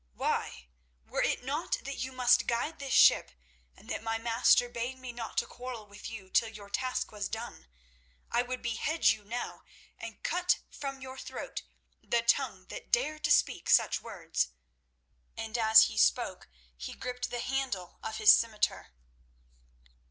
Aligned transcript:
Why, 0.15 0.67
were 1.05 1.21
it 1.21 1.43
not 1.43 1.77
that 1.83 1.99
you 1.99 2.11
must 2.11 2.47
guide 2.47 2.79
this 2.79 2.91
ship, 2.95 3.29
and 3.77 3.87
that 3.91 4.01
my 4.01 4.17
master 4.17 4.67
bade 4.67 4.97
me 4.97 5.11
not 5.11 5.37
to 5.37 5.45
quarrel 5.45 5.85
with 5.85 6.09
you 6.09 6.31
till 6.31 6.49
your 6.49 6.71
task 6.71 7.11
was 7.11 7.29
done, 7.29 7.67
I 8.31 8.41
would 8.41 8.63
behead 8.63 9.09
you 9.09 9.23
now 9.23 9.61
and 9.99 10.23
cut 10.23 10.57
from 10.71 11.01
your 11.01 11.19
throat 11.19 11.61
the 12.01 12.23
tongue 12.23 12.65
that 12.69 12.91
dared 12.91 13.23
to 13.25 13.31
speak 13.31 13.69
such 13.69 14.01
words," 14.01 14.47
and 15.37 15.55
as 15.55 15.83
he 15.83 15.99
spoke 15.99 16.49
he 16.75 16.93
gripped 16.93 17.29
the 17.29 17.39
handle 17.41 17.99
of 18.01 18.17
his 18.17 18.35
scimitar. 18.35 18.91